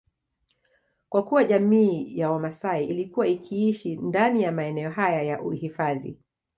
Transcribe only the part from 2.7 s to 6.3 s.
ilikuwa ikiishi ndani ya maeneo haya ya uhifadhi